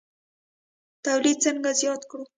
[1.05, 2.23] تولید څنګه زیات کړو؟